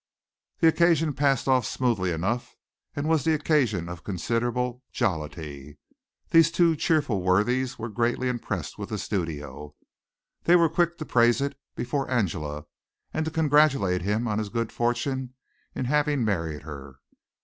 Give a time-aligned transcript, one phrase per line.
[0.61, 2.55] The occasion passed off smoothly enough
[2.95, 5.77] and was the occasion of considerable jollity.
[6.31, 9.75] These two cheerful worthies were greatly impressed with the studio.
[10.45, 12.65] They were quick to praise it before Angela,
[13.13, 15.35] and to congratulate him on his good fortune
[15.75, 16.95] in having married her.